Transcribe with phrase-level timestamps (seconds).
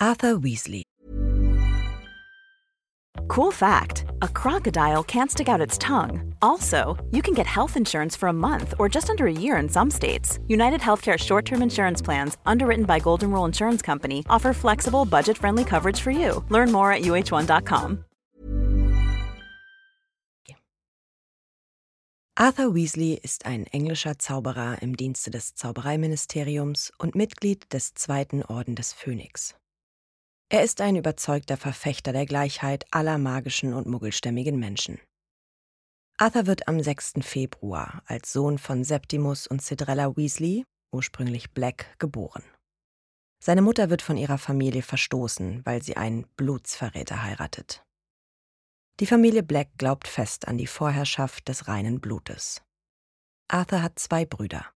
[0.00, 0.82] Arthur Weasley.
[3.26, 6.34] Cool fact a crocodile can't stick out its tongue.
[6.40, 9.68] Also, you can get health insurance for a month or just under a year in
[9.68, 10.38] some states.
[10.48, 15.36] United Healthcare short term insurance plans, underwritten by Golden Rule Insurance Company, offer flexible, budget
[15.36, 16.44] friendly coverage for you.
[16.48, 18.04] Learn more at uh1.com.
[22.40, 28.76] Arthur Weasley ist ein englischer Zauberer im Dienste des Zaubereiministeriums und Mitglied des Zweiten Orden
[28.76, 29.56] des Phönix.
[30.50, 34.98] Er ist ein überzeugter Verfechter der Gleichheit aller magischen und muggelstämmigen Menschen.
[36.16, 37.14] Arthur wird am 6.
[37.20, 42.42] Februar als Sohn von Septimus und Cedrella Weasley, ursprünglich Black, geboren.
[43.44, 47.84] Seine Mutter wird von ihrer Familie verstoßen, weil sie einen Blutsverräter heiratet.
[49.00, 52.62] Die Familie Black glaubt fest an die Vorherrschaft des reinen Blutes.
[53.48, 54.66] Arthur hat zwei Brüder.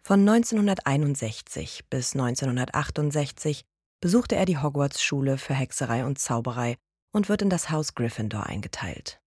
[0.00, 3.64] Von 1961 bis 1968
[4.04, 6.76] besuchte er die Hogwarts-Schule für Hexerei und Zauberei
[7.14, 9.18] und wird in das Haus Gryffindor eingeteilt.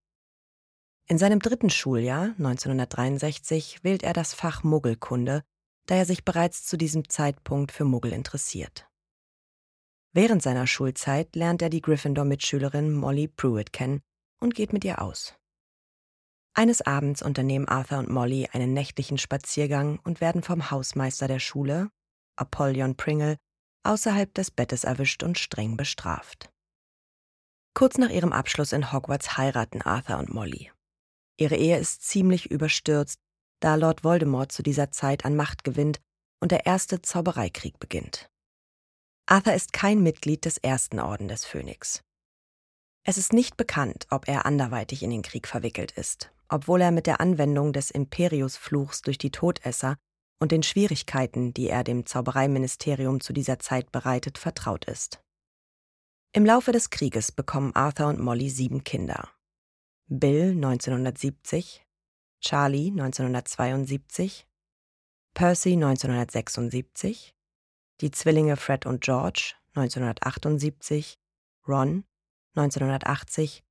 [1.08, 5.42] In seinem dritten Schuljahr, 1963, wählt er das Fach Muggelkunde,
[5.88, 8.88] da er sich bereits zu diesem Zeitpunkt für Muggel interessiert.
[10.14, 14.02] Während seiner Schulzeit lernt er die Gryffindor-Mitschülerin Molly Pruitt kennen
[14.40, 15.34] und geht mit ihr aus.
[16.54, 21.90] Eines Abends unternehmen Arthur und Molly einen nächtlichen Spaziergang und werden vom Hausmeister der Schule,
[22.36, 23.38] Apollyon Pringle,
[23.84, 26.52] außerhalb des Bettes erwischt und streng bestraft.
[27.74, 30.72] Kurz nach ihrem Abschluss in Hogwarts heiraten Arthur und Molly.
[31.38, 33.20] Ihre Ehe ist ziemlich überstürzt,
[33.60, 36.00] da Lord Voldemort zu dieser Zeit an Macht gewinnt
[36.40, 38.30] und der erste Zaubereikrieg beginnt.
[39.28, 42.02] Arthur ist kein Mitglied des ersten Orden des Phönix.
[43.04, 47.08] Es ist nicht bekannt, ob er anderweitig in den Krieg verwickelt ist, obwohl er mit
[47.08, 49.98] der Anwendung des Imperiusfluchs durch die Todesser
[50.40, 55.22] und den Schwierigkeiten, die er dem Zaubereiministerium zu dieser Zeit bereitet, vertraut ist.
[56.34, 59.30] Im Laufe des Krieges bekommen Arthur und Molly sieben Kinder.
[60.08, 61.86] Bill 1970,
[62.42, 64.48] Charlie 1972,
[65.34, 67.34] Percy 1976,
[68.02, 71.18] die Zwillinge Fred und George 1978,
[71.68, 72.06] Ron
[72.56, 73.64] 1980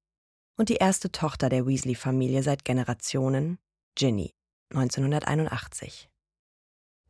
[0.56, 3.58] und die erste Tochter der Weasley-Familie seit Generationen,
[3.94, 4.34] Ginny
[4.70, 6.10] 1981.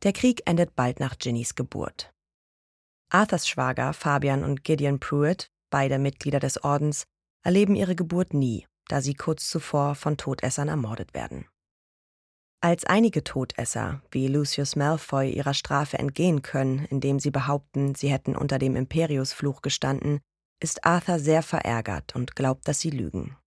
[0.03, 2.11] Der Krieg endet bald nach Ginnys Geburt.
[3.09, 7.05] Arthurs Schwager Fabian und Gideon Pruitt, beide Mitglieder des Ordens,
[7.43, 11.47] erleben ihre Geburt nie, da sie kurz zuvor von Todessern ermordet werden.
[12.59, 18.35] Als einige Todesser, wie Lucius Malfoy, ihrer Strafe entgehen können, indem sie behaupten, sie hätten
[18.35, 20.19] unter dem Imperiusfluch gestanden,
[20.59, 23.37] ist Arthur sehr verärgert und glaubt, dass sie lügen.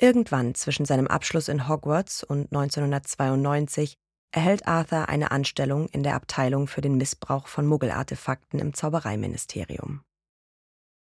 [0.00, 3.94] Irgendwann zwischen seinem Abschluss in Hogwarts und 1992
[4.32, 10.02] erhält Arthur eine Anstellung in der Abteilung für den Missbrauch von Muggelartefakten im Zaubereiministerium.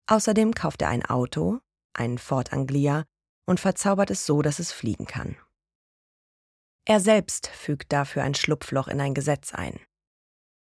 [0.08, 1.60] Außerdem kauft er ein Auto,
[1.94, 3.06] einen Ford Anglia,
[3.46, 5.38] und verzaubert es so, dass es fliegen kann.
[6.86, 9.80] Er selbst fügt dafür ein Schlupfloch in ein Gesetz ein.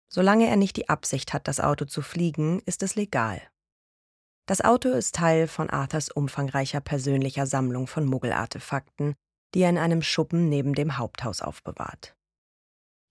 [0.10, 3.42] Solange er nicht die Absicht hat, das Auto zu fliegen, ist es legal.
[4.46, 9.16] Das Auto ist Teil von Arthurs umfangreicher persönlicher Sammlung von Muggelartefakten,
[9.56, 12.16] die er in einem Schuppen neben dem Haupthaus aufbewahrt.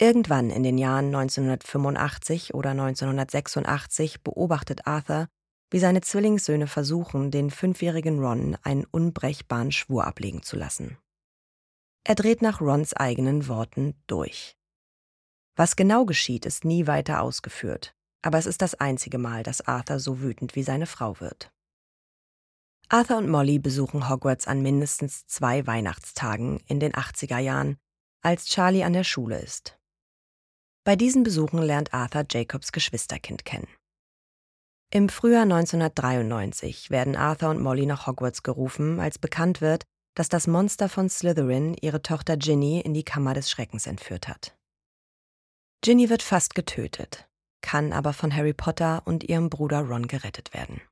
[0.02, 5.28] Irgendwann in den Jahren 1985 oder 1986 beobachtet Arthur,
[5.70, 10.98] wie seine Zwillingssöhne versuchen, den fünfjährigen Ron einen unbrechbaren Schwur ablegen zu lassen.
[12.02, 14.56] Er dreht nach Rons eigenen Worten durch.
[15.54, 20.00] Was genau geschieht, ist nie weiter ausgeführt, aber es ist das einzige Mal, dass Arthur
[20.00, 21.52] so wütend wie seine Frau wird.
[22.88, 27.76] Arthur und Molly besuchen Hogwarts an mindestens zwei Weihnachtstagen in den 80er Jahren,
[28.20, 29.78] als Charlie an der Schule ist.
[30.84, 33.68] Bei diesen Besuchen lernt Arthur Jacobs Geschwisterkind kennen.
[34.90, 39.84] Im Frühjahr 1993 werden Arthur und Molly nach Hogwarts gerufen, als bekannt wird,
[40.14, 44.56] dass das Monster von Slytherin ihre Tochter Ginny in die Kammer des Schreckens entführt hat.
[45.82, 47.26] Ginny wird fast getötet,
[47.62, 50.82] kann aber von Harry Potter und ihrem Bruder Ron gerettet werden.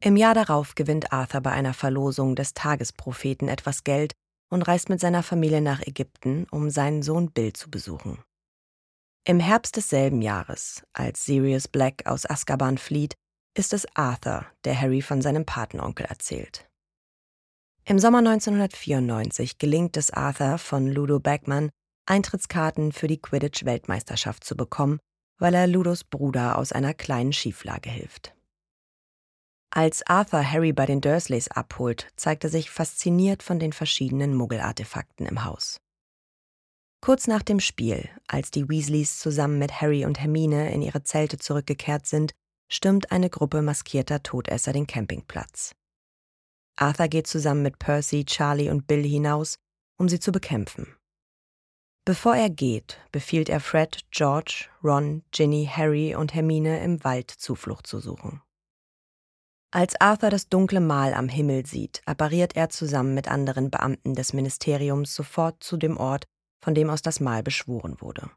[0.00, 4.12] Im Jahr darauf gewinnt Arthur bei einer Verlosung des Tagespropheten etwas Geld
[4.50, 8.22] und reist mit seiner Familie nach Ägypten, um seinen Sohn Bill zu besuchen.
[9.28, 13.14] Im Herbst desselben Jahres, als Sirius Black aus Azkaban flieht,
[13.54, 16.66] ist es Arthur, der Harry von seinem Patenonkel erzählt.
[17.84, 21.68] Im Sommer 1994 gelingt es Arthur von Ludo Bagman,
[22.06, 24.98] Eintrittskarten für die Quidditch-Weltmeisterschaft zu bekommen,
[25.36, 28.34] weil er Ludos Bruder aus einer kleinen Schieflage hilft.
[29.68, 35.26] Als Arthur Harry bei den Dursleys abholt, zeigt er sich fasziniert von den verschiedenen Muggelartefakten
[35.26, 35.82] im Haus.
[37.00, 41.38] Kurz nach dem Spiel, als die Weasleys zusammen mit Harry und Hermine in ihre Zelte
[41.38, 42.32] zurückgekehrt sind,
[42.68, 45.74] stürmt eine Gruppe maskierter Todesser den Campingplatz.
[46.76, 49.58] Arthur geht zusammen mit Percy, Charlie und Bill hinaus,
[49.98, 50.94] um sie zu bekämpfen.
[52.04, 57.86] Bevor er geht, befiehlt er Fred, George, Ron, Ginny, Harry und Hermine im Wald Zuflucht
[57.86, 58.40] zu suchen.
[59.70, 64.32] Als Arthur das dunkle Mal am Himmel sieht, appariert er zusammen mit anderen Beamten des
[64.32, 66.24] Ministeriums sofort zu dem Ort,
[66.60, 68.30] von dem aus das Mal beschworen wurde.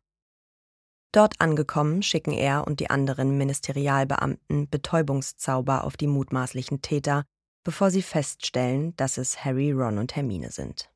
[1.11, 7.25] Dort angekommen, schicken er und die anderen Ministerialbeamten Betäubungszauber auf die mutmaßlichen Täter,
[7.63, 10.89] bevor sie feststellen, dass es Harry, Ron und Hermine sind.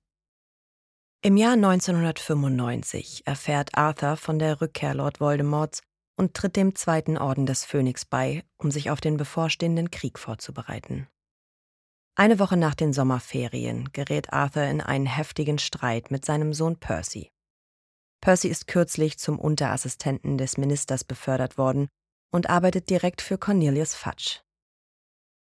[1.21, 5.81] Im Jahr 1995 erfährt Arthur von der Rückkehr Lord Voldemorts
[6.15, 11.07] und tritt dem Zweiten Orden des Phönix bei, um sich auf den bevorstehenden Krieg vorzubereiten.
[12.17, 17.29] Eine Woche nach den Sommerferien gerät Arthur in einen heftigen Streit mit seinem Sohn Percy.
[18.21, 21.89] Percy ist kürzlich zum Unterassistenten des Ministers befördert worden
[22.31, 24.39] und arbeitet direkt für Cornelius Fudge.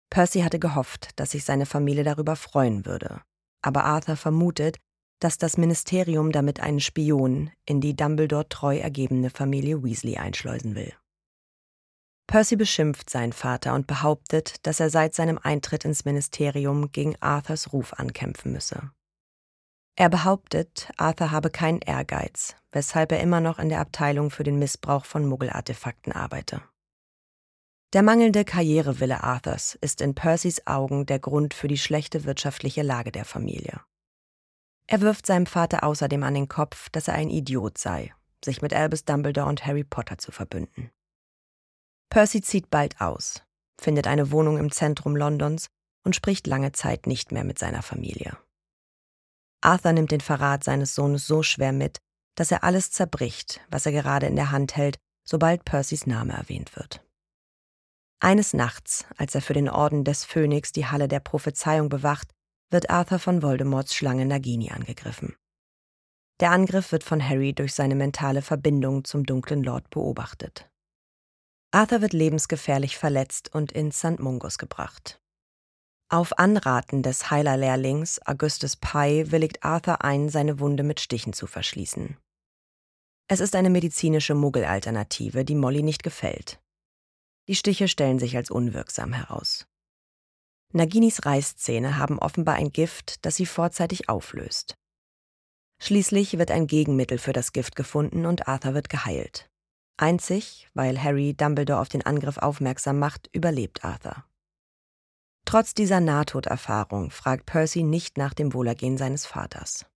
[0.09, 3.21] Percy hatte gehofft, dass sich seine Familie darüber freuen würde,
[3.61, 4.79] aber Arthur vermutet,
[5.21, 10.93] dass das Ministerium damit einen Spion in die Dumbledore treu ergebene Familie Weasley einschleusen will.
[12.27, 17.73] Percy beschimpft seinen Vater und behauptet, dass er seit seinem Eintritt ins Ministerium gegen Arthurs
[17.73, 18.91] Ruf ankämpfen müsse.
[19.97, 24.59] Er behauptet, Arthur habe keinen Ehrgeiz, weshalb er immer noch in der Abteilung für den
[24.59, 26.63] Missbrauch von Muggelartefakten arbeite.
[27.93, 33.13] Der mangelnde Karrierewille Arthurs ist in Percys Augen der Grund für die schlechte wirtschaftliche Lage
[33.13, 33.83] der Familie.
[34.87, 38.73] Er wirft seinem Vater außerdem an den Kopf, dass er ein Idiot sei, sich mit
[38.73, 40.91] Albus Dumbledore und Harry Potter zu verbünden.
[42.13, 43.43] Percy zieht bald aus,
[43.81, 45.69] findet eine Wohnung im Zentrum Londons
[46.05, 48.37] und spricht lange Zeit nicht mehr mit seiner Familie.
[49.63, 52.01] Arthur nimmt den Verrat seines Sohnes so schwer mit,
[52.35, 56.77] dass er alles zerbricht, was er gerade in der Hand hält, sobald Percys Name erwähnt
[56.77, 57.03] wird.
[58.21, 62.31] Eines Nachts, als er für den Orden des Phönix die Halle der Prophezeiung bewacht,
[62.71, 65.35] wird Arthur von Voldemorts Schlange Nagini angegriffen.
[66.41, 70.69] Der Angriff wird von Harry durch seine mentale Verbindung zum dunklen Lord beobachtet.
[71.75, 74.19] Arthur wird lebensgefährlich verletzt und ins St.
[74.19, 75.23] Mungus gebracht.
[76.11, 82.19] Auf Anraten des Heilerlehrlings Augustus Pye willigt Arthur ein, seine Wunde mit Stichen zu verschließen.
[83.27, 86.61] Es ist eine medizinische Muggelalternative, die Molly nicht gefällt.
[87.49, 89.67] Die Stiche stellen sich als unwirksam heraus.
[90.75, 94.75] Naginis Reißzähne haben offenbar ein Gift, das sie vorzeitig auflöst.
[95.81, 99.49] Schließlich wird ein Gegenmittel für das Gift gefunden und Arthur wird geheilt.
[100.03, 104.25] Einzig, weil Harry Dumbledore auf den Angriff aufmerksam macht, überlebt Arthur.
[105.45, 109.87] Trotz dieser Nahtoderfahrung fragt Percy nicht nach dem Wohlergehen seines Vaters.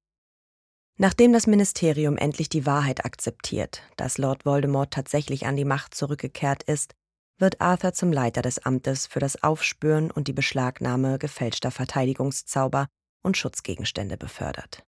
[0.97, 6.63] Nachdem das Ministerium endlich die Wahrheit akzeptiert, dass Lord Voldemort tatsächlich an die Macht zurückgekehrt
[6.63, 6.95] ist,
[7.39, 12.87] wird Arthur zum Leiter des Amtes für das Aufspüren und die Beschlagnahme gefälschter Verteidigungszauber
[13.25, 14.85] und Schutzgegenstände befördert.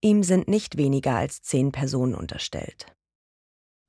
[0.00, 2.94] Ihm sind nicht weniger als zehn Personen unterstellt.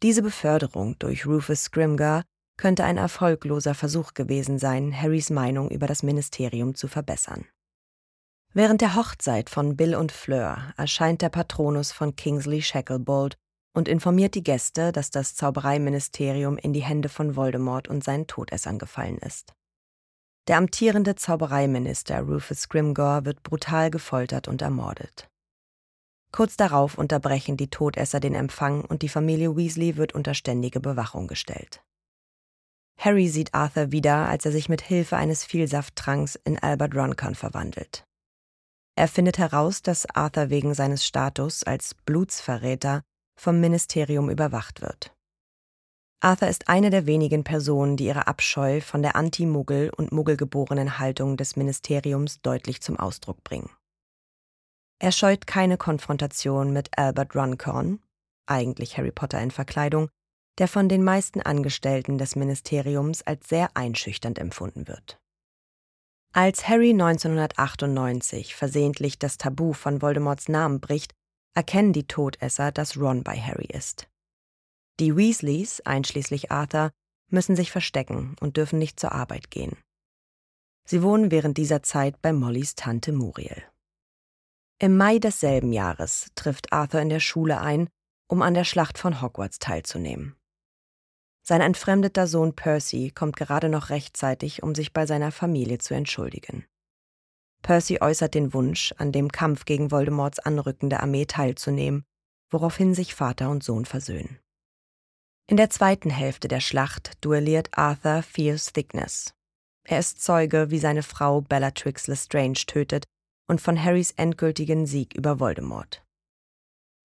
[0.06, 2.22] Diese Beförderung durch Rufus Scrimgar
[2.58, 7.48] könnte ein erfolgloser Versuch gewesen sein, Harrys Meinung über das Ministerium zu verbessern.
[8.54, 13.36] Während der Hochzeit von Bill und Fleur erscheint der Patronus von Kingsley Shacklebolt
[13.76, 18.78] und informiert die Gäste, dass das Zaubereiministerium in die Hände von Voldemort und seinen Todessern
[18.78, 19.56] gefallen ist.
[20.48, 25.28] Der amtierende Zaubereiminister Rufus Scrimgeour wird brutal gefoltert und ermordet.
[26.36, 31.28] Kurz darauf unterbrechen die Todesser den Empfang und die Familie Weasley wird unter ständige Bewachung
[31.28, 31.82] gestellt.
[33.00, 38.04] Harry sieht Arthur wieder, als er sich mit Hilfe eines Vielsafttranks in Albert Roncon verwandelt.
[38.98, 43.04] Er findet heraus, dass Arthur wegen seines Status als Blutsverräter
[43.40, 45.16] vom Ministerium überwacht wird.
[46.20, 51.38] Arthur ist eine der wenigen Personen, die ihre Abscheu von der anti-Muggel und muggelgeborenen Haltung
[51.38, 53.70] des Ministeriums deutlich zum Ausdruck bringen.
[55.00, 58.00] Er scheut keine Konfrontation mit Albert Runcorn,
[58.48, 60.10] eigentlich Harry Potter in Verkleidung,
[60.58, 65.18] der von den meisten Angestellten des Ministeriums als sehr einschüchternd empfunden wird.
[66.34, 71.14] Als Harry 1998 versehentlich das Tabu von Voldemorts Namen bricht,
[71.56, 74.08] erkennen die Todesser, dass Ron bei Harry ist.
[75.00, 76.92] Die Weasleys, einschließlich Arthur,
[77.30, 79.78] müssen sich verstecken und dürfen nicht zur Arbeit gehen.
[80.88, 83.64] Sie wohnen während dieser Zeit bei Mollys Tante Muriel.
[84.78, 87.88] Im Mai desselben Jahres trifft Arthur in der Schule ein,
[88.28, 90.36] um an der Schlacht von Hogwarts teilzunehmen.
[91.44, 96.66] Sein entfremdeter Sohn Percy kommt gerade noch rechtzeitig, um sich bei seiner Familie zu entschuldigen.
[97.62, 102.04] Percy äußert den Wunsch, an dem Kampf gegen Voldemorts anrückende Armee teilzunehmen,
[102.50, 104.40] woraufhin sich Vater und Sohn versöhnen.
[105.48, 109.34] In der zweiten Hälfte der Schlacht duelliert Arthur Fierce Thickness.
[109.84, 113.06] Er ist Zeuge, wie seine Frau Bellatrix Lestrange tötet
[113.48, 116.04] und von Harrys endgültigen Sieg über Voldemort.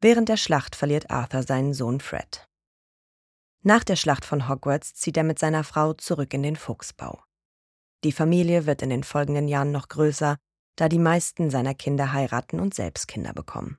[0.01, 2.47] Während der Schlacht verliert Arthur seinen Sohn Fred.
[3.63, 7.23] Nach der Schlacht von Hogwarts zieht er mit seiner Frau zurück in den Fuchsbau.
[8.05, 10.39] Die Familie wird in den folgenden Jahren noch größer,
[10.77, 13.79] da die meisten seiner Kinder heiraten und selbst Kinder bekommen.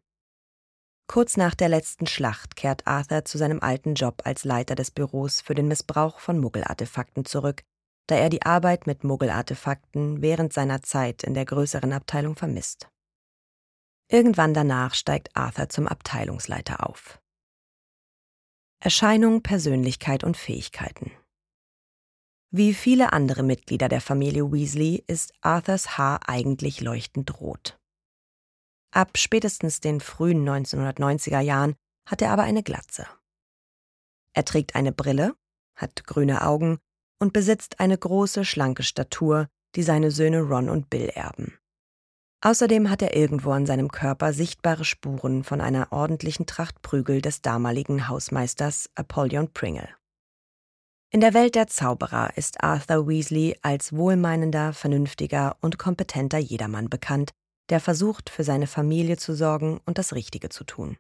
[1.08, 5.42] Kurz nach der letzten Schlacht kehrt Arthur zu seinem alten Job als Leiter des Büros
[5.42, 7.64] für den Missbrauch von Muggelartefakten zurück,
[8.08, 12.90] da er die Arbeit mit Muggelartefakten während seiner Zeit in der größeren Abteilung vermisst.
[14.10, 17.22] Irgendwann danach steigt Arthur zum Abteilungsleiter auf.
[18.84, 21.12] Erscheinung, Persönlichkeit und Fähigkeiten.
[22.50, 27.80] Wie viele andere Mitglieder der Familie Weasley ist Arthurs Haar eigentlich leuchtend rot.
[28.94, 33.08] Ab spätestens den frühen 1990er Jahren hat er aber eine Glatze.
[34.34, 35.38] Er trägt eine Brille,
[35.76, 36.80] hat grüne Augen
[37.22, 41.58] und besitzt eine große, schlanke Statur, die seine Söhne Ron und Bill erben.
[42.44, 47.44] Außerdem hat er irgendwo an seinem Körper sichtbare Spuren von einer ordentlichen Tracht Prügel des
[47.44, 49.90] damaligen Hausmeisters Apollyon Pringle.
[51.14, 57.32] In der Welt der Zauberer ist Arthur Weasley als wohlmeinender, vernünftiger und kompetenter Jedermann bekannt,
[57.70, 60.98] der versucht, für seine Familie zu sorgen und das Richtige zu tun.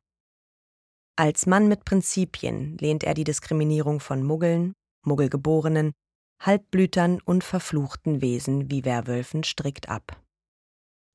[1.16, 4.74] Als Mann mit Prinzipien lehnt er die Diskriminierung von Muggeln,
[5.04, 5.94] Muggelgeborenen,
[6.42, 10.20] Halbblütern und verfluchten Wesen wie Werwölfen strikt ab.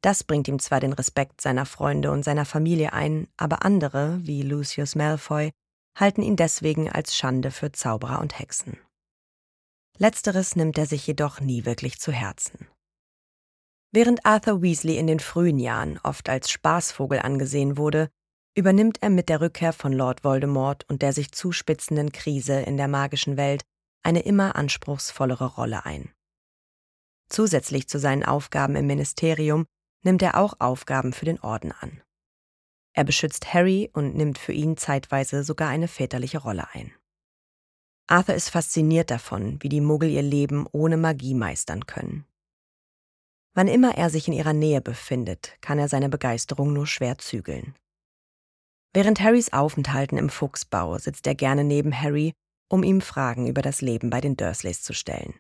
[0.00, 4.42] Das bringt ihm zwar den Respekt seiner Freunde und seiner Familie ein, aber andere, wie
[4.42, 5.50] Lucius Malfoy,
[5.99, 8.78] halten ihn deswegen als Schande für Zauberer und Hexen.
[9.99, 12.68] Letzteres nimmt er sich jedoch nie wirklich zu Herzen.
[13.92, 18.11] Während Arthur Weasley in den frühen Jahren oft als Spaßvogel angesehen wurde,
[18.54, 22.88] übernimmt er mit der Rückkehr von Lord Voldemort und der sich zuspitzenden Krise in der
[22.88, 23.62] magischen Welt
[24.06, 26.12] eine immer anspruchsvollere Rolle ein.
[27.28, 29.66] Zusätzlich zu seinen Aufgaben im Ministerium
[30.04, 32.00] nimmt er auch Aufgaben für den Orden an.
[32.94, 36.94] Er beschützt Harry und nimmt für ihn zeitweise sogar eine väterliche Rolle ein.
[38.06, 42.25] Arthur ist fasziniert davon, wie die Muggel ihr Leben ohne Magie meistern können.
[43.54, 47.75] Wann immer er sich in ihrer Nähe befindet, kann er seine Begeisterung nur schwer zügeln.
[48.92, 52.32] Während Harrys Aufenthalten im Fuchsbau sitzt er gerne neben Harry,
[52.68, 55.35] um ihm Fragen über das Leben bei den Dursleys zu stellen.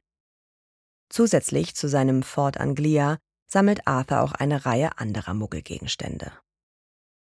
[1.08, 6.32] Zusätzlich zu seinem Fort Anglia sammelt Arthur auch eine Reihe anderer Muggelgegenstände.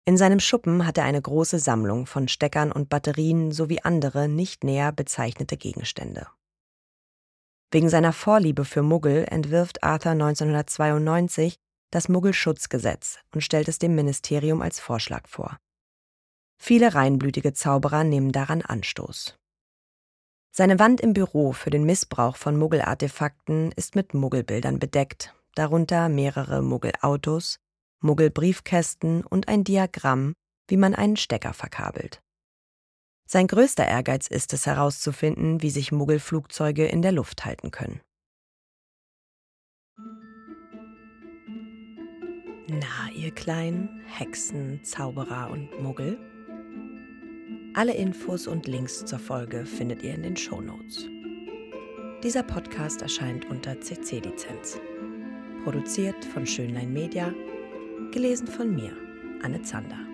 [0.05, 4.63] In seinem Schuppen hat er eine große Sammlung von Steckern und Batterien sowie andere nicht
[4.63, 6.27] näher bezeichnete Gegenstände.
[7.71, 11.57] Wegen seiner Vorliebe für Muggel entwirft Arthur 1992
[11.91, 15.57] das Muggelschutzgesetz und stellt es dem Ministerium als Vorschlag vor.
[16.57, 19.37] Viele reinblütige Zauberer nehmen daran Anstoß.
[20.57, 26.63] Seine Wand im Büro für den Missbrauch von Muggelartefakten ist mit Muggelbildern bedeckt darunter mehrere
[26.63, 27.59] Muggelautos,
[28.01, 30.33] Muggelbriefkästen und ein Diagramm,
[30.67, 32.23] wie man einen Stecker verkabelt.
[33.29, 38.01] Sein größter Ehrgeiz ist es herauszufinden, wie sich Muggelflugzeuge in der Luft halten können.
[42.67, 46.17] Na, ihr kleinen Hexen, Zauberer und Muggel?
[47.77, 51.07] Alle Infos und Links zur Folge findet ihr in den Shownotes.
[52.23, 54.79] Dieser Podcast erscheint unter CC-Lizenz.
[55.63, 57.31] Produziert von Schönlein Media,
[58.11, 58.93] gelesen von mir,
[59.43, 60.06] Anne Zander.